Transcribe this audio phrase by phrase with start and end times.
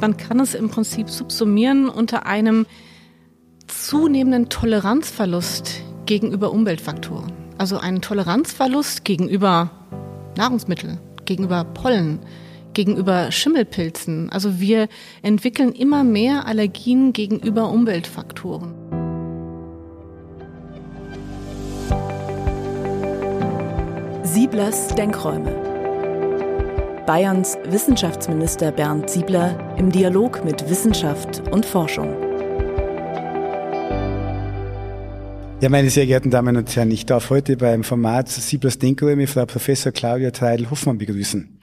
[0.00, 2.64] Man kann es im Prinzip subsumieren unter einem
[3.66, 7.32] zunehmenden Toleranzverlust gegenüber Umweltfaktoren.
[7.58, 9.70] Also einen Toleranzverlust gegenüber
[10.38, 12.20] Nahrungsmitteln, gegenüber Pollen,
[12.72, 14.30] gegenüber Schimmelpilzen.
[14.30, 14.88] Also wir
[15.20, 18.74] entwickeln immer mehr Allergien gegenüber Umweltfaktoren.
[24.22, 25.69] Sieblers Denkräume.
[27.10, 32.14] Bayerns Wissenschaftsminister Bernd Siebler im Dialog mit Wissenschaft und Forschung.
[35.60, 39.44] Ja, meine sehr geehrten Damen und Herren, ich darf heute beim Format Sieblers Denkräume Frau
[39.44, 41.58] Professor Claudia Treidel-Hoffmann begrüßen.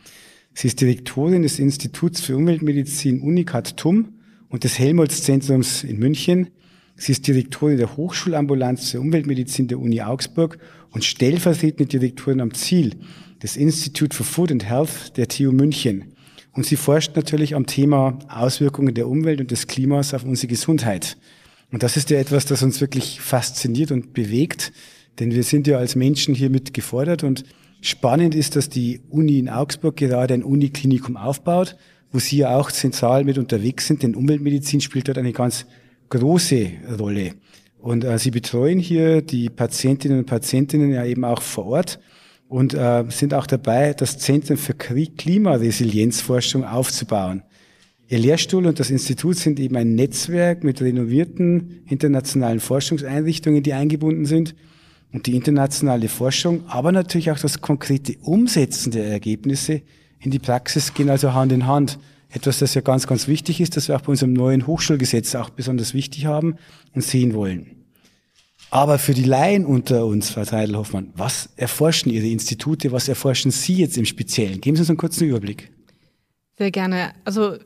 [0.53, 4.15] Sie ist Direktorin des Instituts für Umweltmedizin Unicat TUM
[4.49, 6.49] und des Helmholtz-Zentrums in München.
[6.97, 10.57] Sie ist Direktorin der Hochschulambulanz für Umweltmedizin der Uni Augsburg
[10.91, 12.97] und stellvertretende Direktorin am Ziel
[13.41, 16.13] des Institute for Food and Health der TU München.
[16.53, 21.17] Und sie forscht natürlich am Thema Auswirkungen der Umwelt und des Klimas auf unsere Gesundheit.
[21.71, 24.71] Und das ist ja etwas, das uns wirklich fasziniert und bewegt,
[25.19, 27.43] denn wir sind ja als Menschen hiermit gefordert und
[27.81, 31.75] spannend ist, dass die Uni in Augsburg gerade ein Uniklinikum aufbaut,
[32.11, 35.65] wo Sie ja auch zentral mit unterwegs sind, denn Umweltmedizin spielt dort eine ganz
[36.09, 37.33] große Rolle.
[37.79, 41.99] Und äh, sie betreuen hier die Patientinnen und Patientinnen ja eben auch vor Ort
[42.47, 47.43] und äh, sind auch dabei, das Zentrum für Klimaresilienzforschung aufzubauen.
[48.09, 54.25] Ihr Lehrstuhl und das Institut sind eben ein Netzwerk mit renovierten internationalen Forschungseinrichtungen, die eingebunden
[54.25, 54.55] sind.
[55.11, 59.81] Und die internationale Forschung, aber natürlich auch das konkrete Umsetzen der Ergebnisse
[60.19, 61.99] in die Praxis gehen also Hand in Hand.
[62.29, 65.49] Etwas, das ja ganz, ganz wichtig ist, das wir auch bei unserem neuen Hochschulgesetz auch
[65.49, 66.55] besonders wichtig haben
[66.93, 67.76] und sehen wollen.
[68.69, 73.75] Aber für die Laien unter uns, Frau Treidel-Hoffmann, was erforschen Ihre Institute, was erforschen Sie
[73.75, 74.59] jetzt im Speziellen?
[74.59, 75.71] Geben Sie uns einen kurzen Überblick.
[76.57, 77.13] Sehr gerne.
[77.23, 77.57] Also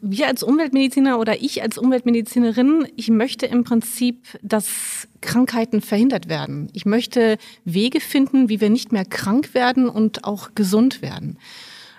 [0.00, 6.68] wir als Umweltmediziner oder ich als Umweltmedizinerin, ich möchte im Prinzip, dass Krankheiten verhindert werden.
[6.72, 11.38] Ich möchte Wege finden, wie wir nicht mehr krank werden und auch gesund werden.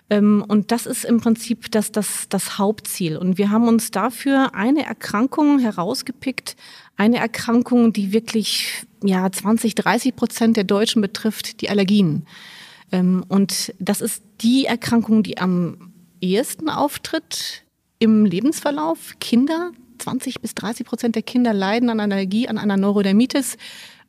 [0.10, 3.18] Ähm, und das ist im Prinzip das, das, das Hauptziel.
[3.18, 6.56] Und wir haben uns dafür eine Erkrankung herausgepickt,
[6.98, 12.26] eine Erkrankung, die wirklich ja 20, 30 Prozent der Deutschen betrifft, die Allergien.
[12.92, 17.64] Ähm, und das ist die Erkrankung, die am ehesten auftritt
[18.00, 19.16] im Lebensverlauf.
[19.20, 23.58] Kinder, 20 bis 30 Prozent der Kinder leiden an Allergie, an einer Neurodermitis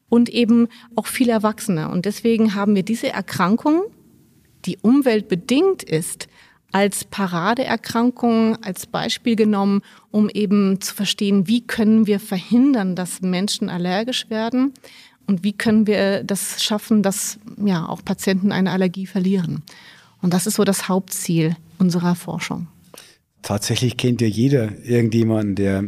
[0.09, 1.89] und eben auch viele Erwachsene.
[1.91, 3.83] Und deswegen haben wir diese Erkrankung
[4.67, 6.29] die umweltbedingt ist,
[6.73, 13.69] als Paradeerkrankung, als Beispiel genommen, um eben zu verstehen, wie können wir verhindern, dass Menschen
[13.69, 14.73] allergisch werden
[15.27, 19.63] und wie können wir das schaffen, dass ja auch Patienten eine Allergie verlieren.
[20.23, 22.69] Und das ist so das Hauptziel unserer Forschung.
[23.43, 25.85] Tatsächlich kennt ja jeder irgendjemanden, der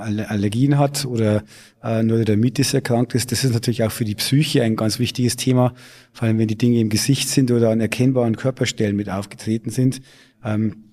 [0.00, 1.44] Allergien hat oder
[1.82, 3.32] äh, Neurodermitis erkrankt ist.
[3.32, 5.74] Das ist natürlich auch für die Psyche ein ganz wichtiges Thema,
[6.12, 10.00] vor allem wenn die Dinge im Gesicht sind oder an erkennbaren Körperstellen mit aufgetreten sind.
[10.44, 10.84] Ähm,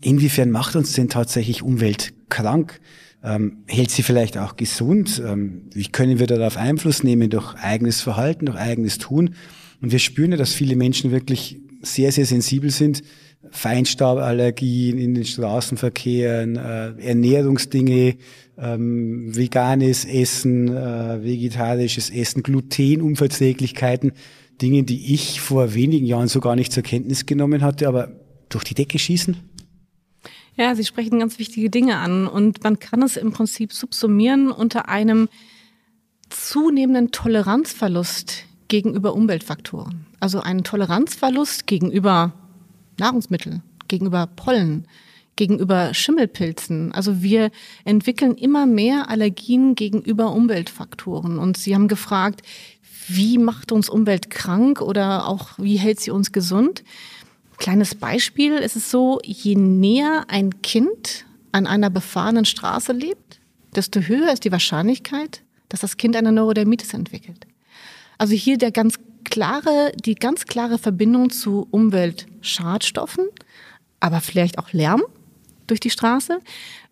[0.00, 2.80] inwiefern macht uns denn tatsächlich Umwelt krank?
[3.22, 5.22] Ähm, hält sie vielleicht auch gesund?
[5.24, 9.34] Ähm, wie können wir darauf Einfluss nehmen durch eigenes Verhalten, durch eigenes Tun?
[9.80, 13.02] Und wir spüren ja, dass viele Menschen wirklich sehr, sehr sensibel sind
[13.50, 18.16] Feinstauballergien in den Straßenverkehren, äh, Ernährungsdinge,
[18.58, 24.12] ähm, veganes Essen, äh, vegetarisches Essen, Glutenunverträglichkeiten,
[24.60, 28.12] Dinge, die ich vor wenigen Jahren so gar nicht zur Kenntnis genommen hatte, aber
[28.48, 29.36] durch die Decke schießen?
[30.56, 34.88] Ja, Sie sprechen ganz wichtige Dinge an und man kann es im Prinzip subsumieren unter
[34.88, 35.28] einem
[36.30, 40.06] zunehmenden Toleranzverlust gegenüber Umweltfaktoren.
[40.18, 42.32] Also einen Toleranzverlust gegenüber
[42.98, 44.86] Nahrungsmittel, gegenüber Pollen,
[45.36, 46.92] gegenüber Schimmelpilzen.
[46.92, 47.50] Also wir
[47.84, 51.38] entwickeln immer mehr Allergien gegenüber Umweltfaktoren.
[51.38, 52.42] Und Sie haben gefragt,
[53.08, 56.82] wie macht uns Umwelt krank oder auch wie hält sie uns gesund?
[57.58, 63.40] Kleines Beispiel, es ist so, je näher ein Kind an einer befahrenen Straße lebt,
[63.74, 67.46] desto höher ist die Wahrscheinlichkeit, dass das Kind eine Neurodermitis entwickelt.
[68.18, 68.98] Also hier der ganz
[69.30, 73.26] klare, die ganz klare Verbindung zu Umweltschadstoffen,
[74.00, 75.02] aber vielleicht auch Lärm
[75.66, 76.38] durch die Straße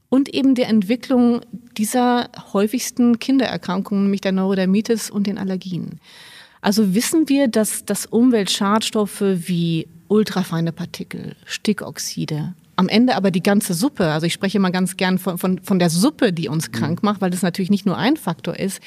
[0.08, 1.40] und eben der Entwicklung
[1.76, 6.00] dieser häufigsten Kindererkrankungen, nämlich der Neurodermitis und den Allergien.
[6.60, 13.74] Also wissen wir, dass, dass Umweltschadstoffe wie ultrafeine Partikel, Stickoxide, am Ende aber die ganze
[13.74, 17.02] Suppe, also ich spreche mal ganz gern von, von, von der Suppe, die uns krank
[17.02, 18.80] macht, weil das natürlich nicht nur ein Faktor ist,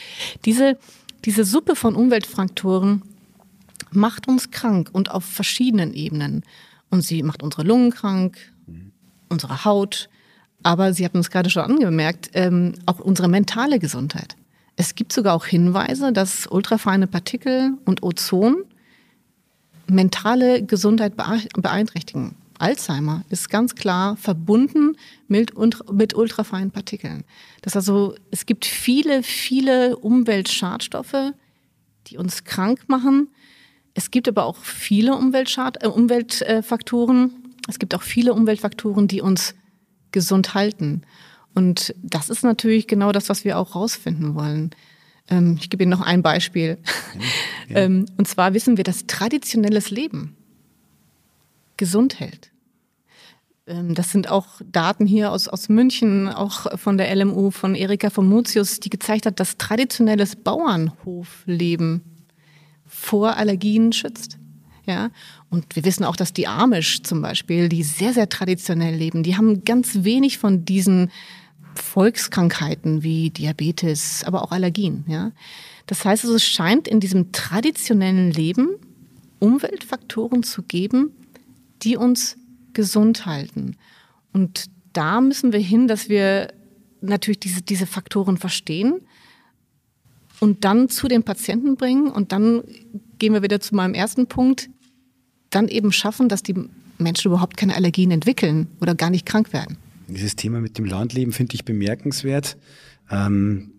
[0.45, 0.77] diese,
[1.25, 3.01] diese Suppe von Umweltfaktoren
[3.97, 6.44] macht uns krank und auf verschiedenen Ebenen.
[6.89, 8.38] Und sie macht unsere Lungen krank,
[9.27, 10.09] unsere Haut,
[10.63, 14.35] aber Sie hatten es gerade schon angemerkt, ähm, auch unsere mentale Gesundheit.
[14.75, 18.63] Es gibt sogar auch Hinweise, dass ultrafeine Partikel und Ozon
[19.88, 22.35] mentale Gesundheit beeinträchtigen.
[22.59, 24.97] Alzheimer ist ganz klar verbunden
[25.27, 25.53] mit,
[25.91, 27.23] mit ultrafeinen Partikeln.
[27.61, 31.33] Das also, es gibt viele, viele Umweltschadstoffe,
[32.07, 33.29] die uns krank machen.
[33.97, 37.31] Es gibt aber auch viele Umweltschad äh, Umweltfaktoren.
[37.67, 39.55] Es gibt auch viele Umweltfaktoren, die uns
[40.11, 41.01] gesund halten.
[41.55, 44.69] Und das ist natürlich genau das, was wir auch rausfinden wollen.
[45.29, 46.77] Ähm, ich gebe Ihnen noch ein Beispiel.
[47.69, 47.79] Ja.
[47.79, 50.38] ähm, und zwar wissen wir, dass traditionelles Leben
[51.75, 52.51] gesund hält.
[53.65, 58.09] Ähm, das sind auch Daten hier aus, aus München, auch von der LMU, von Erika
[58.09, 62.17] von Mutius, die gezeigt hat, dass traditionelles Bauernhofleben
[62.97, 64.39] vor Allergien schützt.
[64.85, 65.11] Ja,
[65.49, 69.35] und wir wissen auch, dass die Amish zum Beispiel, die sehr, sehr traditionell leben, die
[69.35, 71.11] haben ganz wenig von diesen
[71.75, 75.03] Volkskrankheiten wie Diabetes, aber auch Allergien.
[75.07, 75.31] Ja,
[75.85, 78.69] das heißt, also, es scheint in diesem traditionellen Leben
[79.39, 81.11] Umweltfaktoren zu geben,
[81.83, 82.38] die uns
[82.73, 83.75] gesund halten.
[84.33, 86.47] Und da müssen wir hin, dass wir
[87.01, 89.01] natürlich diese, diese Faktoren verstehen
[90.39, 92.07] und dann zu den Patienten bringen.
[92.10, 92.63] Und dann
[93.19, 94.69] gehen wir wieder zu meinem ersten Punkt,
[95.50, 96.56] dann eben schaffen, dass die
[96.98, 99.78] Menschen überhaupt keine Allergien entwickeln oder gar nicht krank werden.
[100.07, 102.57] Dieses Thema mit dem Landleben finde ich bemerkenswert.
[103.12, 103.72] Ähm,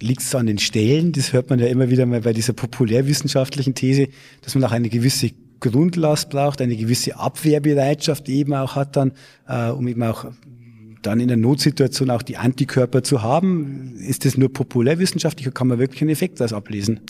[0.00, 1.10] Liegt es an den Stellen?
[1.12, 4.08] Das hört man ja immer wieder mal bei dieser populärwissenschaftlichen These,
[4.42, 9.12] dass man auch eine gewisse Grundlast braucht, eine gewisse Abwehrbereitschaft eben auch hat dann,
[9.48, 10.26] äh, um eben auch
[11.08, 13.96] dann in der Notsituation auch die Antikörper zu haben.
[13.96, 17.00] Ist das nur populärwissenschaftlich oder kann man wirklich einen Effekt daraus ablesen?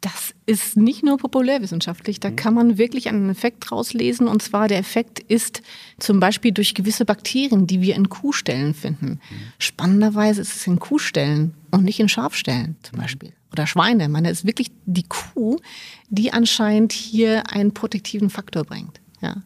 [0.00, 2.36] Das ist nicht nur populärwissenschaftlich, da mhm.
[2.36, 4.28] kann man wirklich einen Effekt rauslesen.
[4.28, 5.62] Und zwar der Effekt ist
[5.98, 9.20] zum Beispiel durch gewisse Bakterien, die wir in Kuhstellen finden.
[9.30, 9.36] Mhm.
[9.58, 13.02] Spannenderweise ist es in Kuhstellen und nicht in Schafstellen zum mhm.
[13.02, 13.32] Beispiel.
[13.52, 14.08] Oder Schweine.
[14.08, 15.60] Man ist wirklich die Kuh,
[16.08, 19.00] die anscheinend hier einen protektiven Faktor bringt.
[19.24, 19.36] Ja.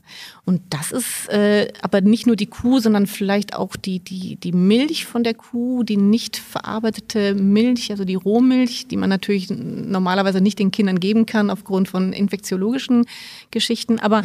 [0.45, 4.51] Und das ist äh, aber nicht nur die Kuh, sondern vielleicht auch die, die, die
[4.51, 10.41] Milch von der Kuh, die nicht verarbeitete Milch, also die Rohmilch, die man natürlich normalerweise
[10.41, 13.07] nicht den Kindern geben kann aufgrund von infektiologischen
[13.53, 14.01] Geschichten.
[14.01, 14.25] Aber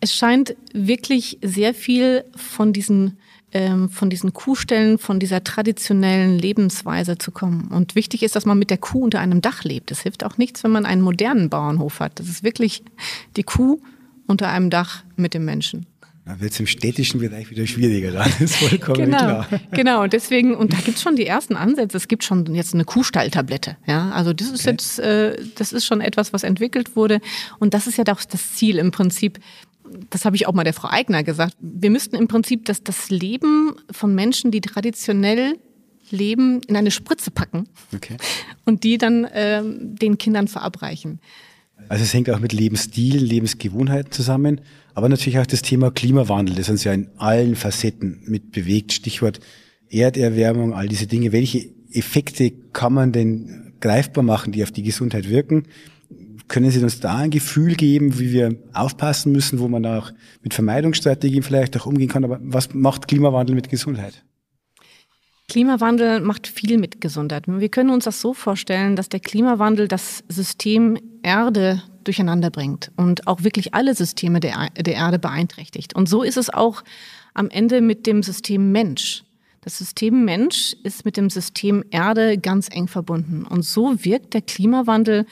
[0.00, 3.18] es scheint wirklich sehr viel von diesen
[3.54, 7.68] ähm, von diesen Kuhstellen, von dieser traditionellen Lebensweise zu kommen.
[7.68, 9.90] Und wichtig ist, dass man mit der Kuh unter einem Dach lebt.
[9.90, 12.18] Es hilft auch nichts, wenn man einen modernen Bauernhof hat.
[12.18, 12.82] Das ist wirklich
[13.36, 13.78] die Kuh
[14.32, 15.86] unter einem Dach mit dem Menschen.
[16.24, 19.48] Da wird es im städtischen Bereich wieder schwieriger, das ist vollkommen genau, klar.
[19.72, 21.96] Genau, und deswegen, und da gibt es schon die ersten Ansätze.
[21.96, 23.76] Es gibt schon jetzt eine Kuhstalltablette.
[23.86, 24.10] Ja?
[24.10, 24.70] Also das ist okay.
[24.70, 27.20] jetzt, äh, das ist schon etwas, was entwickelt wurde.
[27.58, 29.40] Und das ist ja doch das Ziel im Prinzip.
[30.10, 31.56] Das habe ich auch mal der Frau Eigner gesagt.
[31.60, 35.58] Wir müssten im Prinzip das, das Leben von Menschen, die traditionell
[36.10, 38.16] leben, in eine Spritze packen okay.
[38.64, 41.20] und die dann äh, den Kindern verabreichen.
[41.88, 44.60] Also es hängt auch mit Lebensstil, Lebensgewohnheiten zusammen,
[44.94, 48.92] aber natürlich auch das Thema Klimawandel, das uns ja in allen Facetten mit bewegt.
[48.92, 49.40] Stichwort
[49.90, 51.32] Erderwärmung, all diese Dinge.
[51.32, 55.64] Welche Effekte kann man denn greifbar machen, die auf die Gesundheit wirken?
[56.48, 60.12] Können Sie uns da ein Gefühl geben, wie wir aufpassen müssen, wo man auch
[60.42, 62.24] mit Vermeidungsstrategien vielleicht auch umgehen kann?
[62.24, 64.24] Aber was macht Klimawandel mit Gesundheit?
[65.52, 67.44] Klimawandel macht viel mit Gesundheit.
[67.46, 73.26] Wir können uns das so vorstellen, dass der Klimawandel das System Erde durcheinander bringt und
[73.26, 75.94] auch wirklich alle Systeme der, der Erde beeinträchtigt.
[75.94, 76.82] Und so ist es auch
[77.34, 79.24] am Ende mit dem System Mensch.
[79.60, 83.44] Das System Mensch ist mit dem System Erde ganz eng verbunden.
[83.44, 85.26] Und so wirkt der Klimawandel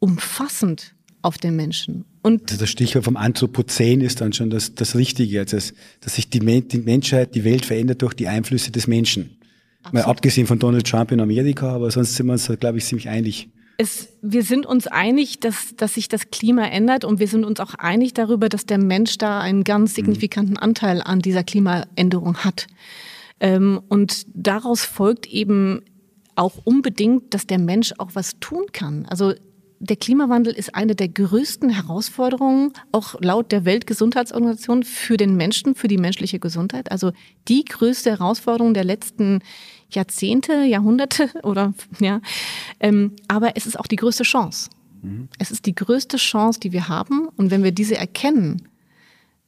[0.00, 2.04] umfassend auf den Menschen.
[2.22, 5.56] Und also das Stichwort vom Anthropozän ist dann schon das, das Richtige, also
[6.00, 9.36] dass, sich die, die Menschheit, die Welt verändert durch die Einflüsse des Menschen.
[9.90, 13.08] Mal abgesehen von Donald Trump in Amerika, aber sonst sind wir uns, glaube ich, ziemlich
[13.08, 13.48] einig.
[13.78, 17.58] Es, wir sind uns einig, dass, dass sich das Klima ändert und wir sind uns
[17.58, 19.94] auch einig darüber, dass der Mensch da einen ganz mhm.
[19.94, 22.68] signifikanten Anteil an dieser Klimaänderung hat.
[23.40, 25.82] Ähm, und daraus folgt eben
[26.36, 29.06] auch unbedingt, dass der Mensch auch was tun kann.
[29.06, 29.34] Also
[29.84, 35.88] der Klimawandel ist eine der größten Herausforderungen, auch laut der Weltgesundheitsorganisation, für den Menschen, für
[35.88, 36.92] die menschliche Gesundheit.
[36.92, 37.10] Also
[37.48, 39.40] die größte Herausforderung der letzten
[39.90, 42.20] Jahrzehnte, Jahrhunderte oder ja.
[42.78, 44.70] Ähm, aber es ist auch die größte Chance.
[45.02, 45.28] Mhm.
[45.40, 47.26] Es ist die größte Chance, die wir haben.
[47.36, 48.68] Und wenn wir diese erkennen,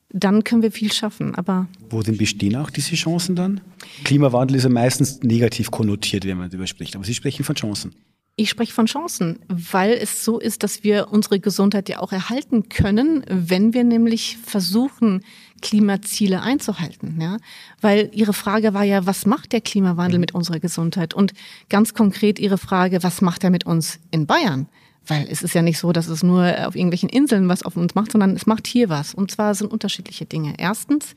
[0.09, 1.37] dann können wir viel schaffen.
[1.37, 3.61] Aber wo denn bestehen auch diese Chancen dann?
[4.03, 6.97] Klimawandel ist ja meistens negativ konnotiert, wenn man darüber spricht.
[6.97, 7.95] Aber Sie sprechen von Chancen.
[8.37, 12.69] Ich spreche von Chancen, weil es so ist, dass wir unsere Gesundheit ja auch erhalten
[12.69, 15.23] können, wenn wir nämlich versuchen,
[15.63, 17.21] Klimaziele einzuhalten.
[17.21, 17.37] Ja?
[17.81, 21.15] Weil Ihre Frage war ja, was macht der Klimawandel mit unserer Gesundheit?
[21.15, 21.33] Und
[21.69, 24.67] ganz konkret Ihre Frage, was macht er mit uns in Bayern?
[25.07, 27.95] Weil es ist ja nicht so, dass es nur auf irgendwelchen Inseln was auf uns
[27.95, 29.15] macht, sondern es macht hier was.
[29.15, 30.55] Und zwar sind unterschiedliche Dinge.
[30.59, 31.15] Erstens,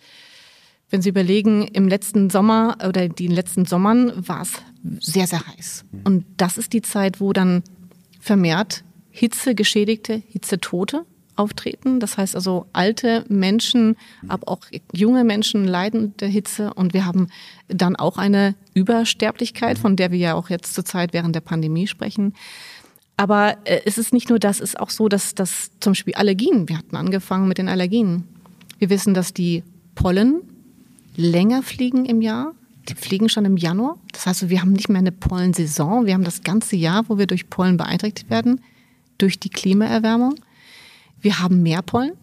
[0.90, 4.54] wenn Sie überlegen, im letzten Sommer oder den letzten Sommern war es
[5.00, 5.86] sehr, sehr heiß.
[6.06, 7.64] Und das ist die Zeit, wo dann
[8.20, 12.00] vermehrt Hitzegeschädigte, Hitzetote auftreten.
[12.00, 13.96] Das heißt also, alte Menschen,
[14.28, 14.62] aber auch
[14.94, 16.74] junge Menschen leiden der Hitze.
[16.74, 17.28] Und wir haben
[17.68, 22.34] dann auch eine Übersterblichkeit, von der wir ja auch jetzt zurzeit während der Pandemie sprechen.
[23.18, 26.14] Aber äh, es ist nicht nur das, es ist auch so, dass, dass zum Beispiel
[26.14, 28.24] Allergien, wir hatten angefangen mit den Allergien.
[28.80, 29.64] Wir wissen, dass die
[29.96, 30.42] Pollen
[31.18, 32.54] länger fliegen im Jahr.
[32.88, 33.98] Die fliegen schon im Januar.
[34.14, 36.06] Das heißt, wir haben nicht mehr eine Pollensaison.
[36.06, 38.62] Wir haben das ganze Jahr, wo wir durch Pollen beeinträchtigt werden,
[39.18, 40.36] durch die Klimaerwärmung.
[41.20, 42.14] Wir haben mehr Pollen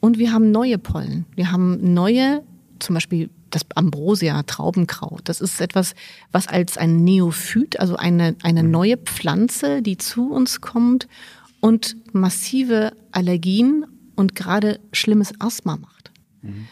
[0.00, 1.24] und wir haben neue Pollen.
[1.34, 2.42] Wir haben neue,
[2.78, 5.22] zum Beispiel das Ambrosia, Traubenkraut.
[5.24, 5.94] Das ist etwas,
[6.30, 11.08] was als ein Neophyt, also eine, eine neue Pflanze, die zu uns kommt
[11.60, 16.10] und massive Allergien und gerade schlimmes Asthma macht.
[16.42, 16.68] Mhm.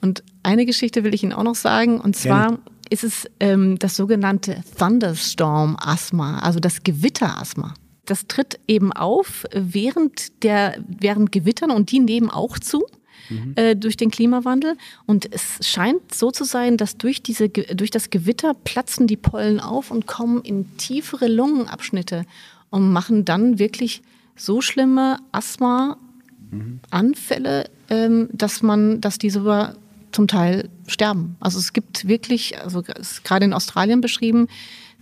[0.00, 2.60] Und eine Geschichte will ich Ihnen auch noch sagen, und zwar Gerne.
[2.88, 7.74] ist es ähm, das sogenannte Thunderstorm-Asthma, also das Gewitter-Asthma.
[8.06, 12.86] Das tritt eben auf während der während Gewittern und die nehmen auch zu.
[13.28, 13.52] Mhm.
[13.56, 14.76] Äh, durch den Klimawandel.
[15.06, 19.60] Und es scheint so zu sein, dass durch, diese, durch das Gewitter platzen die Pollen
[19.60, 22.24] auf und kommen in tiefere Lungenabschnitte
[22.70, 24.02] und machen dann wirklich
[24.36, 29.74] so schlimme Asthma-Anfälle, ähm, dass man, dass die sogar
[30.12, 31.36] zum Teil sterben.
[31.40, 34.48] Also es gibt wirklich, also es ist gerade in Australien beschrieben,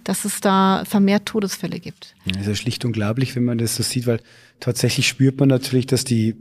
[0.04, 2.14] dass es da vermehrt Todesfälle gibt.
[2.26, 4.20] Das ist ja schlicht unglaublich, wenn man das so sieht, weil
[4.60, 6.34] tatsächlich spürt man natürlich, dass die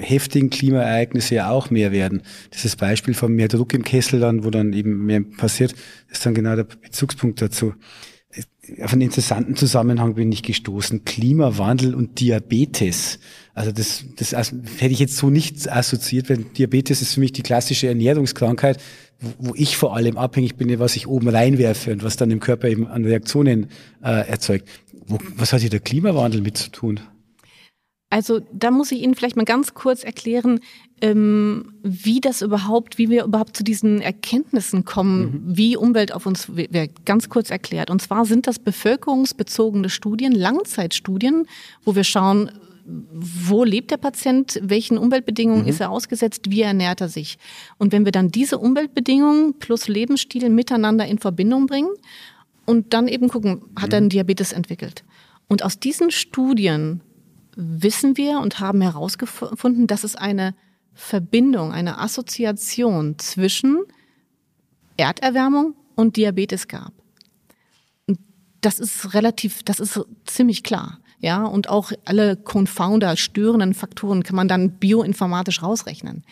[0.00, 2.22] heftigen Klimaereignisse ja auch mehr werden.
[2.50, 5.74] Das Beispiel von mehr Druck im Kessel dann, wo dann eben mehr passiert,
[6.08, 7.74] ist dann genau der Bezugspunkt dazu.
[8.82, 11.04] Auf einen interessanten Zusammenhang bin ich gestoßen.
[11.04, 13.18] Klimawandel und Diabetes.
[13.54, 17.42] Also das, das hätte ich jetzt so nicht assoziiert, weil Diabetes ist für mich die
[17.42, 18.78] klassische Ernährungskrankheit,
[19.20, 22.40] wo, wo ich vor allem abhängig bin, was ich oben reinwerfe und was dann im
[22.40, 23.68] Körper eben an Reaktionen
[24.02, 24.68] äh, erzeugt.
[25.06, 27.00] Wo, was hat hier der Klimawandel mit zu tun?
[28.10, 30.60] Also da muss ich Ihnen vielleicht mal ganz kurz erklären,
[31.00, 35.56] ähm, wie das überhaupt, wie wir überhaupt zu diesen Erkenntnissen kommen, mhm.
[35.56, 37.04] wie Umwelt auf uns wirkt.
[37.04, 37.90] Ganz kurz erklärt.
[37.90, 41.46] Und zwar sind das bevölkerungsbezogene Studien, Langzeitstudien,
[41.84, 42.50] wo wir schauen,
[43.12, 45.68] wo lebt der Patient, welchen Umweltbedingungen mhm.
[45.68, 47.36] ist er ausgesetzt, wie ernährt er sich.
[47.76, 51.90] Und wenn wir dann diese Umweltbedingungen plus Lebensstil miteinander in Verbindung bringen
[52.64, 55.04] und dann eben gucken, hat er einen Diabetes entwickelt.
[55.48, 57.02] Und aus diesen Studien
[57.58, 60.54] wissen wir und haben herausgefunden, dass es eine
[60.94, 63.80] Verbindung, eine Assoziation zwischen
[64.96, 66.92] Erderwärmung und Diabetes gab.
[68.06, 68.20] Und
[68.60, 71.00] das ist relativ, das ist ziemlich klar.
[71.20, 76.22] Ja, und auch alle Confounder, störenden Faktoren kann man dann bioinformatisch rausrechnen.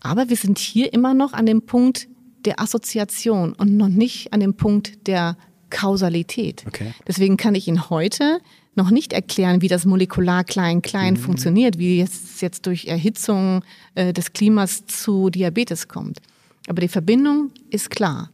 [0.00, 2.08] Aber wir sind hier immer noch an dem Punkt
[2.44, 5.36] der Assoziation und noch nicht an dem Punkt der
[5.70, 6.64] Kausalität.
[6.66, 6.94] Okay.
[7.06, 8.40] Deswegen kann ich Ihnen heute
[8.78, 11.18] noch nicht erklären, wie das molekular klein-klein mhm.
[11.18, 13.62] funktioniert, wie es jetzt durch Erhitzung
[13.94, 16.20] äh, des Klimas zu Diabetes kommt.
[16.66, 18.30] Aber die Verbindung ist klar.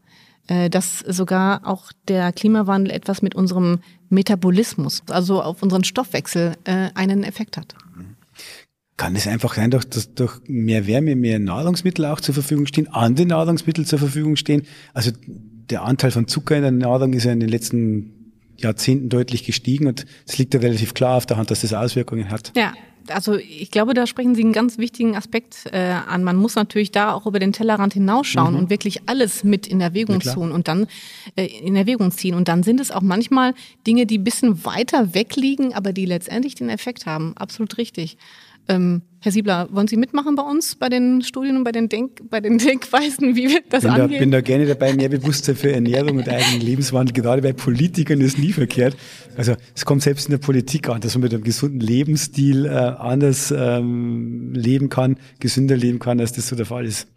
[0.46, 3.78] Äh, dass sogar auch der Klimawandel etwas mit unserem
[4.10, 7.74] Metabolismus, also auf unseren Stoffwechsel, äh, einen Effekt hat.
[8.98, 13.26] Kann es einfach sein, dass durch mehr Wärme mehr Nahrungsmittel auch zur Verfügung stehen, andere
[13.26, 14.64] Nahrungsmittel zur Verfügung stehen?
[14.92, 18.23] Also der Anteil von Zucker in der Nahrung ist ja in den letzten
[18.56, 22.30] Jahrzehnten deutlich gestiegen und es liegt ja relativ klar auf der Hand, dass das Auswirkungen
[22.30, 22.52] hat.
[22.56, 22.72] Ja,
[23.08, 26.24] also ich glaube, da sprechen Sie einen ganz wichtigen Aspekt äh, an.
[26.24, 28.60] Man muss natürlich da auch über den Tellerrand hinausschauen mhm.
[28.60, 30.86] und wirklich alles mit in Erwägung tun und dann
[31.36, 32.34] äh, in Erwägung ziehen.
[32.34, 33.54] Und dann sind es auch manchmal
[33.86, 37.36] Dinge, die ein bisschen weiter weg liegen, aber die letztendlich den Effekt haben.
[37.36, 38.16] Absolut richtig.
[38.68, 42.28] Ähm, Herr Siebler, wollen Sie mitmachen bei uns bei den Studien und bei den, Denk
[42.28, 44.12] bei den Denkweisen, wie wir das bin angehen?
[44.12, 44.92] Ich bin da gerne dabei.
[44.92, 48.94] Mehr Bewusstsein für Ernährung und eigenen Lebenswandel, gerade bei Politikern, ist nie verkehrt.
[49.34, 52.68] Also es kommt selbst in der Politik an, dass man mit einem gesunden Lebensstil äh,
[52.68, 57.08] anders ähm, leben kann, gesünder leben kann, als das so der Fall ist.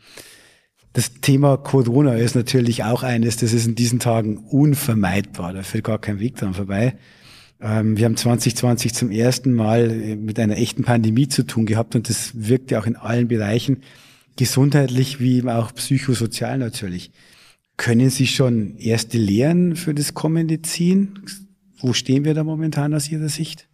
[0.94, 5.52] Das Thema Corona ist natürlich auch eines, das ist in diesen Tagen unvermeidbar.
[5.52, 6.96] Da führt gar kein Weg dran vorbei.
[7.60, 11.96] Ähm, wir haben 2020 zum ersten Mal äh, mit einer echten Pandemie zu tun gehabt
[11.96, 13.82] und das wirkt ja auch in allen Bereichen,
[14.36, 17.12] gesundheitlich wie auch psychosozial natürlich.
[17.78, 21.20] Können Sie schon erste Lehren für das Kommende ziehen?
[21.78, 23.68] Wo stehen wir da momentan aus Ihrer Sicht?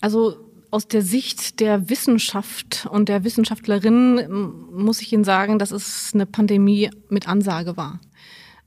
[0.00, 0.36] Also
[0.70, 6.24] aus der Sicht der Wissenschaft und der Wissenschaftlerin muss ich Ihnen sagen, dass es eine
[6.24, 8.00] Pandemie mit Ansage war.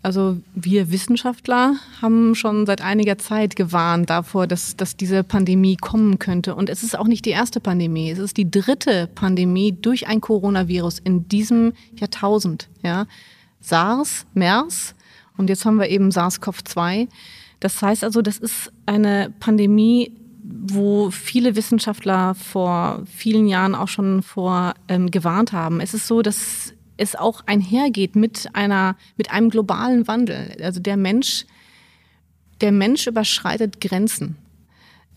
[0.06, 6.20] Also wir Wissenschaftler haben schon seit einiger Zeit gewarnt davor, dass, dass diese Pandemie kommen
[6.20, 6.54] könnte.
[6.54, 8.12] Und es ist auch nicht die erste Pandemie.
[8.12, 12.70] Es ist die dritte Pandemie durch ein Coronavirus in diesem Jahrtausend.
[12.84, 13.08] Ja.
[13.62, 14.94] SARS, MERS
[15.38, 17.08] und jetzt haben wir eben SARS-CoV-2.
[17.60, 20.12] Das heißt also, das ist eine Pandemie,
[20.44, 25.82] wo viele Wissenschaftler vor vielen Jahren auch schon vor ähm, gewarnt haben.
[25.82, 30.56] Es ist so, dass es auch einhergeht mit einer, mit einem globalen Wandel.
[30.62, 31.46] Also der Mensch,
[32.62, 34.38] der Mensch überschreitet Grenzen.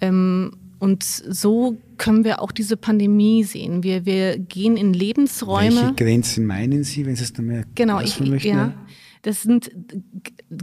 [0.00, 3.82] Ähm, und so können wir auch diese Pandemie sehen.
[3.82, 5.76] Wir, wir gehen in Lebensräume.
[5.76, 8.48] Welche Grenzen meinen Sie, wenn Sie es mehr Genau, ich, möchten?
[8.48, 8.74] ja.
[9.22, 9.72] Das sind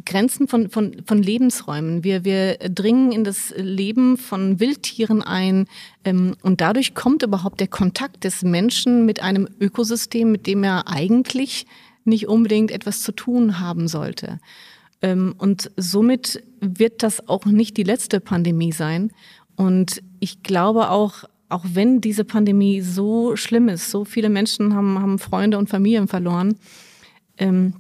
[0.06, 2.04] Grenzen von, von, von Lebensräumen.
[2.04, 5.68] Wir, wir dringen in das Leben von Wildtieren ein
[6.04, 10.88] ähm, und dadurch kommt überhaupt der Kontakt des Menschen mit einem Ökosystem, mit dem er
[10.88, 11.68] eigentlich
[12.04, 14.40] nicht unbedingt etwas zu tun haben sollte.
[15.02, 19.12] Ähm, und somit wird das auch nicht die letzte Pandemie sein.
[19.56, 25.00] Und ich glaube auch, auch wenn diese Pandemie so schlimm ist, so viele Menschen haben,
[25.00, 26.56] haben Freunde und Familien verloren,
[27.38, 27.74] ähm,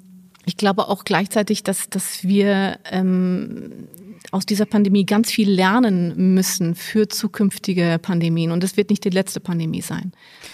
[0.46, 3.88] ich glaube auch gleichzeitig, dass, dass wir ähm,
[4.32, 8.52] aus dieser Pandemie ganz viel lernen müssen für zukünftige Pandemien.
[8.52, 10.12] Und das wird nicht die letzte Pandemie sein.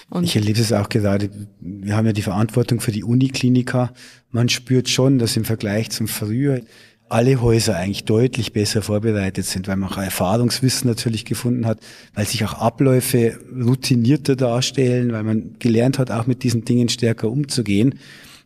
[0.09, 1.29] Und ich erlebe es auch gerade.
[1.59, 3.93] Wir haben ja die Verantwortung für die Unikliniker.
[4.31, 6.59] Man spürt schon, dass im Vergleich zum Frühjahr
[7.09, 11.79] alle Häuser eigentlich deutlich besser vorbereitet sind, weil man auch Erfahrungswissen natürlich gefunden hat,
[12.13, 17.29] weil sich auch Abläufe routinierter darstellen, weil man gelernt hat, auch mit diesen Dingen stärker
[17.29, 17.95] umzugehen.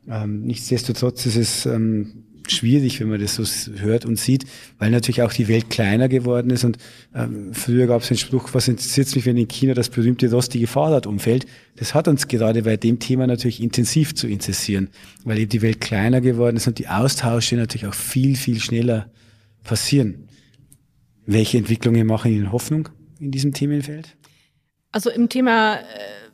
[0.07, 3.43] Ähm, nichtsdestotrotz ist es ähm, schwierig, wenn man das so
[3.79, 4.45] hört und sieht,
[4.77, 6.63] weil natürlich auch die Welt kleiner geworden ist.
[6.63, 6.77] Und
[7.13, 10.67] ähm, früher gab es den Spruch, was interessiert mich, wenn in China das berühmte rostige
[10.67, 11.45] Fahrrad umfällt?
[11.75, 14.89] Das hat uns gerade bei dem Thema natürlich intensiv zu interessieren,
[15.23, 19.10] weil eben die Welt kleiner geworden ist und die Austausche natürlich auch viel, viel schneller
[19.63, 20.27] passieren.
[21.25, 24.15] Welche Entwicklungen machen Ihnen Hoffnung in diesem Themenfeld?
[24.91, 26.24] Also im Thema äh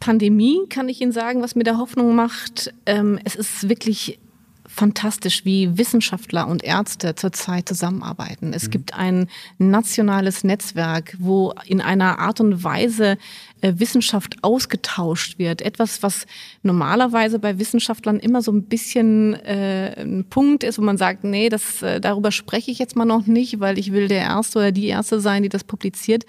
[0.00, 2.72] Pandemie kann ich Ihnen sagen, was mir da Hoffnung macht.
[2.86, 4.18] Ähm, es ist wirklich
[4.66, 8.52] fantastisch, wie Wissenschaftler und Ärzte zurzeit zusammenarbeiten.
[8.54, 8.70] Es mhm.
[8.70, 13.18] gibt ein nationales Netzwerk, wo in einer Art und Weise
[13.60, 15.60] äh, Wissenschaft ausgetauscht wird.
[15.60, 16.24] Etwas, was
[16.62, 21.48] normalerweise bei Wissenschaftlern immer so ein bisschen äh, ein Punkt ist, wo man sagt, nee,
[21.48, 24.72] das, äh, darüber spreche ich jetzt mal noch nicht, weil ich will der Erste oder
[24.72, 26.24] die Erste sein, die das publiziert.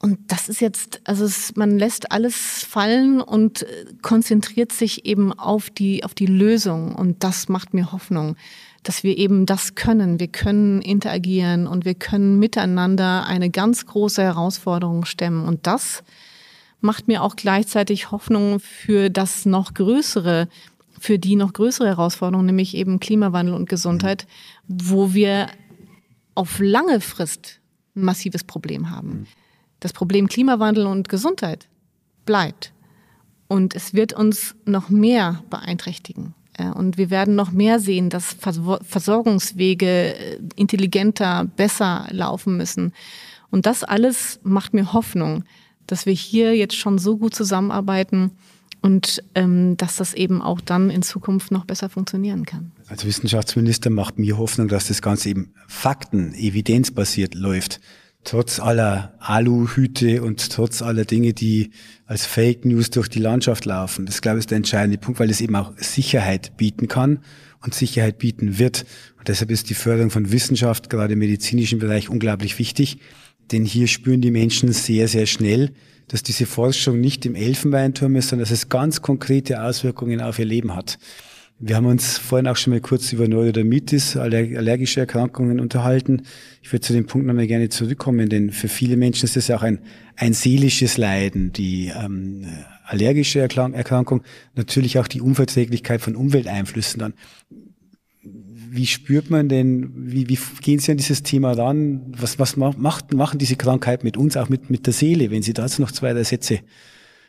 [0.00, 5.32] Und das ist jetzt, also es, man lässt alles fallen und äh, konzentriert sich eben
[5.32, 6.94] auf die, auf die Lösung.
[6.94, 8.36] Und das macht mir Hoffnung,
[8.82, 10.20] dass wir eben das können.
[10.20, 15.48] Wir können interagieren und wir können miteinander eine ganz große Herausforderung stemmen.
[15.48, 16.04] Und das
[16.80, 20.48] macht mir auch gleichzeitig Hoffnung für das noch größere,
[21.00, 24.26] für die noch größere Herausforderung, nämlich eben Klimawandel und Gesundheit,
[24.68, 25.46] wo wir
[26.34, 27.60] auf lange Frist
[27.96, 29.26] ein massives Problem haben
[29.84, 31.68] das Problem Klimawandel und Gesundheit
[32.24, 32.72] bleibt.
[33.48, 36.34] Und es wird uns noch mehr beeinträchtigen.
[36.74, 42.94] Und wir werden noch mehr sehen, dass Versorgungswege äh, intelligenter, besser laufen müssen.
[43.50, 45.44] Und das alles macht mir Hoffnung,
[45.86, 48.30] dass wir hier jetzt schon so gut zusammenarbeiten
[48.80, 52.72] und ähm, dass das eben auch dann in Zukunft noch besser funktionieren kann.
[52.86, 57.80] Als Wissenschaftsminister macht mir Hoffnung, dass das Ganze eben fakten, evidenzbasiert läuft
[58.24, 61.70] trotz aller Aluhüte und trotz aller Dinge, die
[62.06, 64.06] als Fake News durch die Landschaft laufen.
[64.06, 67.20] Das, glaube ich, ist der entscheidende Punkt, weil es eben auch Sicherheit bieten kann
[67.62, 68.84] und Sicherheit bieten wird.
[69.18, 72.98] Und deshalb ist die Förderung von Wissenschaft, gerade im medizinischen Bereich, unglaublich wichtig.
[73.52, 75.72] Denn hier spüren die Menschen sehr, sehr schnell,
[76.08, 80.44] dass diese Forschung nicht im Elfenbeinturm ist, sondern dass es ganz konkrete Auswirkungen auf ihr
[80.44, 80.98] Leben hat.
[81.60, 86.22] Wir haben uns vorhin auch schon mal kurz über Neurodermitis, allergische Erkrankungen unterhalten.
[86.62, 89.56] Ich würde zu dem Punkt nochmal gerne zurückkommen, denn für viele Menschen ist das ja
[89.56, 89.78] auch ein,
[90.16, 92.44] ein seelisches Leiden, die ähm,
[92.84, 94.22] allergische Erkrankung,
[94.56, 97.14] natürlich auch die Unverträglichkeit von Umwelteinflüssen dann.
[98.20, 102.12] Wie spürt man denn, wie, wie gehen Sie an dieses Thema ran?
[102.18, 105.30] Was, was macht, machen diese Krankheiten mit uns, auch mit, mit der Seele?
[105.30, 106.60] Wenn Sie dazu noch zwei, drei Sätze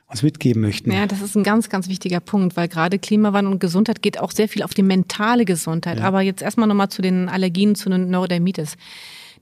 [0.07, 0.91] uns mitgeben möchten.
[0.91, 4.31] Ja, das ist ein ganz, ganz wichtiger Punkt, weil gerade Klimawandel und Gesundheit geht auch
[4.31, 5.99] sehr viel auf die mentale Gesundheit.
[5.99, 6.05] Ja.
[6.05, 8.77] Aber jetzt erstmal nochmal zu den Allergien, zu den Neurodermitis.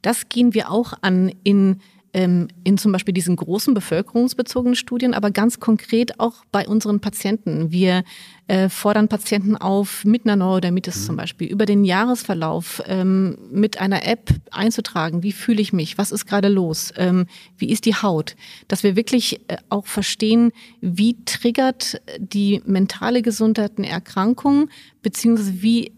[0.01, 1.79] Das gehen wir auch an in
[2.15, 7.71] in zum Beispiel diesen großen bevölkerungsbezogenen Studien, aber ganz konkret auch bei unseren Patienten.
[7.71, 8.03] Wir
[8.47, 11.05] äh, fordern Patienten auf, mit einer Neurodermitis mhm.
[11.05, 16.11] zum Beispiel, über den Jahresverlauf ähm, mit einer App einzutragen, wie fühle ich mich, was
[16.11, 17.25] ist gerade los, ähm,
[17.57, 18.35] wie ist die Haut,
[18.67, 24.69] dass wir wirklich äh, auch verstehen, wie triggert die mentale Gesundheit eine Erkrankung,
[25.01, 25.93] beziehungsweise wie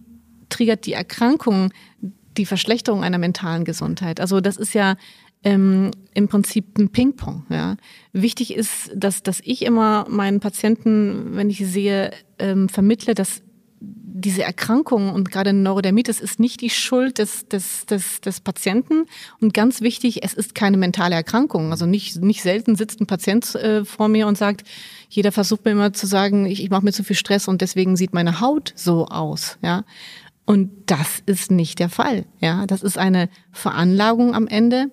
[0.47, 1.73] triggert die Erkrankung
[2.37, 4.19] die Verschlechterung einer mentalen Gesundheit.
[4.19, 4.95] Also das ist ja
[5.45, 7.45] ähm, im Prinzip ein Ping-Pong.
[7.49, 7.77] Ja.
[8.11, 13.41] Wichtig ist, dass, dass ich immer meinen Patienten, wenn ich sie sehe, ähm, vermittle, dass
[14.17, 19.05] diese Erkrankung und gerade Neurodermitis ist nicht die Schuld des, des, des, des Patienten.
[19.41, 21.71] Und ganz wichtig, es ist keine mentale Erkrankung.
[21.71, 24.63] Also nicht, nicht selten sitzt ein Patient äh, vor mir und sagt,
[25.09, 27.97] jeder versucht mir immer zu sagen, ich, ich mache mir zu viel Stress und deswegen
[27.97, 29.57] sieht meine Haut so aus.
[29.61, 29.83] Ja.
[30.45, 32.25] Und das ist nicht der Fall.
[32.39, 34.89] Ja, das ist eine Veranlagung am Ende,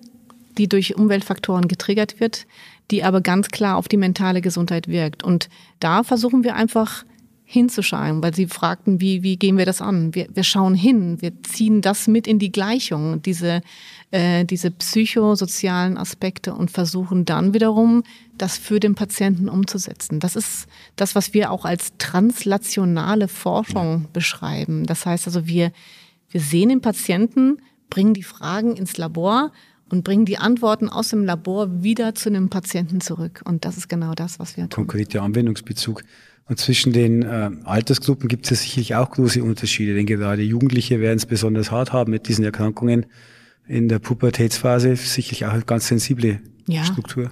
[0.57, 2.45] die durch Umweltfaktoren getriggert wird,
[2.91, 5.23] die aber ganz klar auf die mentale Gesundheit wirkt.
[5.23, 7.05] Und da versuchen wir einfach
[7.45, 10.15] hinzuschauen, weil Sie fragten, wie, wie gehen wir das an?
[10.15, 13.61] Wir, wir schauen hin, wir ziehen das mit in die Gleichung, diese,
[14.11, 18.03] äh, diese psychosozialen Aspekte und versuchen dann wiederum,
[18.37, 20.19] das für den Patienten umzusetzen.
[20.19, 24.85] Das ist das, was wir auch als translationale Forschung beschreiben.
[24.85, 25.71] Das heißt also, wir,
[26.29, 27.57] wir sehen den Patienten,
[27.91, 29.51] bringen die Fragen ins Labor
[29.93, 33.43] und bringen die Antworten aus dem Labor wieder zu einem Patienten zurück.
[33.45, 34.87] Und das ist genau das, was wir tun.
[34.87, 36.03] Konkreter Anwendungsbezug.
[36.45, 40.99] Und zwischen den äh, Altersgruppen gibt es ja sicherlich auch große Unterschiede, denn gerade Jugendliche
[40.99, 43.05] werden es besonders hart haben mit diesen Erkrankungen
[43.67, 47.29] in der Pubertätsphase, sicherlich auch eine ganz sensible ja, Struktur.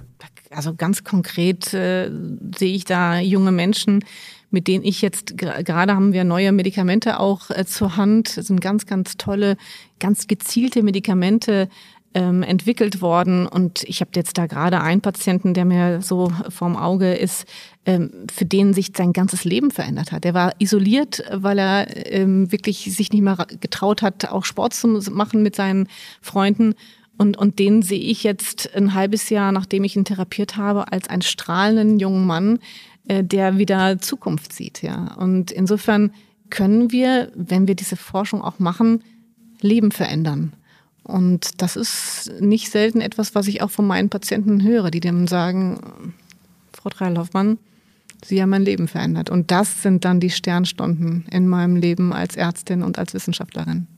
[0.50, 2.10] Also ganz konkret äh,
[2.56, 4.04] sehe ich da junge Menschen,
[4.50, 8.36] mit denen ich jetzt gerade haben wir neue Medikamente auch äh, zur Hand.
[8.36, 9.56] Das sind ganz, ganz tolle,
[9.98, 11.68] ganz gezielte Medikamente,
[12.14, 13.46] ähm, entwickelt worden.
[13.46, 17.46] Und ich habe jetzt da gerade einen Patienten, der mir so vorm Auge ist,
[17.86, 20.24] ähm, für den sich sein ganzes Leben verändert hat.
[20.24, 24.88] Der war isoliert, weil er ähm, wirklich sich nicht mehr getraut hat, auch Sport zu
[25.10, 25.88] machen mit seinen
[26.20, 26.74] Freunden.
[27.18, 31.08] Und, und den sehe ich jetzt ein halbes Jahr, nachdem ich ihn therapiert habe, als
[31.08, 32.58] einen strahlenden jungen Mann,
[33.08, 34.82] äh, der wieder Zukunft sieht.
[34.82, 35.14] Ja.
[35.14, 36.12] Und insofern
[36.50, 39.02] können wir, wenn wir diese Forschung auch machen,
[39.60, 40.52] Leben verändern.
[41.04, 45.26] Und das ist nicht selten etwas, was ich auch von meinen Patienten höre, die dann
[45.26, 46.14] sagen,
[46.72, 47.58] Frau Dreilhoffmann,
[48.24, 49.30] Sie haben mein Leben verändert.
[49.30, 53.88] Und das sind dann die Sternstunden in meinem Leben als Ärztin und als Wissenschaftlerin.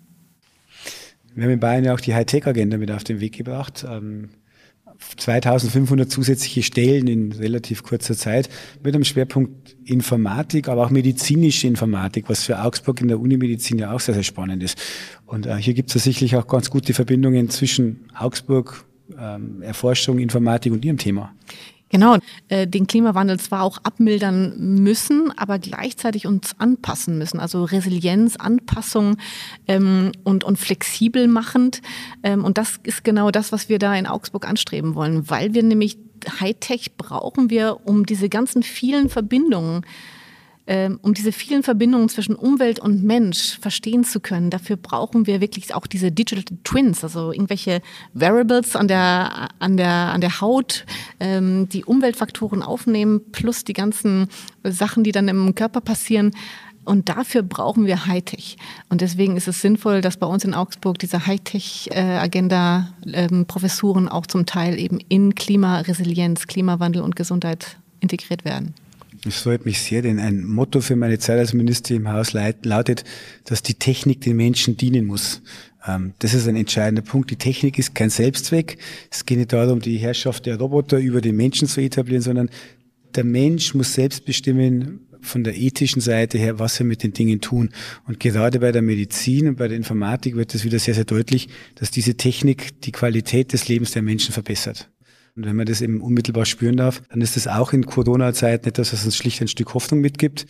[1.35, 3.85] Wir haben in Bayern ja auch die Hightech-Agenda mit auf den Weg gebracht.
[3.87, 4.31] Ähm
[5.17, 8.49] 2500 zusätzliche Stellen in relativ kurzer Zeit
[8.83, 13.93] mit einem Schwerpunkt Informatik, aber auch medizinische Informatik, was für Augsburg in der Unimedizin ja
[13.93, 14.81] auch sehr, sehr spannend ist.
[15.27, 18.85] Und äh, hier gibt es sicherlich auch ganz gute Verbindungen zwischen Augsburg,
[19.19, 21.35] ähm, Erforschung, Informatik und Ihrem Thema.
[21.95, 22.17] Genau,
[22.49, 27.39] äh, den Klimawandel zwar auch abmildern müssen, aber gleichzeitig uns anpassen müssen.
[27.39, 29.17] Also Resilienz, Anpassung
[29.69, 31.83] ähm, und, und flexibel machend.
[32.25, 35.63] Ähm, und das ist genau das, was wir da in Augsburg anstreben wollen, weil wir
[35.63, 35.97] nämlich
[36.41, 39.87] Hightech brauchen wir, um diese ganzen vielen Verbindungen
[41.03, 45.75] um diese vielen Verbindungen zwischen Umwelt und Mensch verstehen zu können, dafür brauchen wir wirklich
[45.75, 47.83] auch diese Digital Twins, also irgendwelche
[48.15, 50.87] Variables an der, an der, an der Haut,
[51.21, 54.29] ähm, die Umweltfaktoren aufnehmen, plus die ganzen
[54.63, 56.31] Sachen, die dann im Körper passieren.
[56.87, 58.57] Und dafür brauchen wir Hightech.
[58.91, 63.47] Und deswegen ist es sinnvoll, dass bei uns in Augsburg diese Hightech-Agenda ähm,
[64.09, 68.75] auch zum Teil eben in Klimaresilienz, Klimawandel und Gesundheit integriert werden.
[69.25, 73.05] Das freut mich sehr, denn ein Motto für meine Zeit als Minister im Haus lautet,
[73.45, 75.41] dass die Technik den Menschen dienen muss.
[75.87, 77.31] Ähm, das ist ein entscheidender Punkt.
[77.31, 78.77] Die Technik ist kein Selbstzweck.
[79.11, 82.51] Es geht nicht darum, die Herrschaft der Roboter über den Menschen zu etablieren, sondern
[83.15, 87.41] der Mensch muss selbst bestimmen, von der ethischen Seite her, was wir mit den Dingen
[87.41, 87.71] tun.
[88.07, 91.49] Und gerade bei der Medizin und bei der Informatik wird es wieder sehr, sehr deutlich,
[91.77, 94.91] dass diese Technik die Qualität des Lebens der Menschen verbessert.
[95.37, 98.93] Und wenn man das eben unmittelbar spüren darf, dann ist das auch in Corona-Zeiten etwas,
[98.93, 100.47] was uns schlicht ein Stück Hoffnung mitgibt.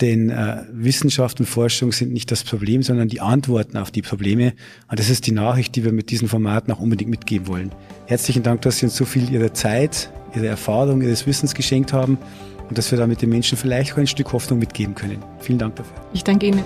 [0.00, 4.52] Denn äh, Wissenschaft und Forschung sind nicht das Problem, sondern die Antworten auf die Probleme.
[4.88, 7.72] Und das ist die Nachricht, die wir mit diesem Format auch unbedingt mitgeben wollen.
[8.06, 12.16] Herzlichen Dank, dass Sie uns so viel Ihrer Zeit, Ihrer Erfahrung, Ihres Wissens geschenkt haben
[12.68, 15.18] und dass wir damit den Menschen vielleicht auch ein Stück Hoffnung mitgeben können.
[15.40, 15.96] Vielen Dank dafür.
[16.12, 16.62] Ich danke Ihnen.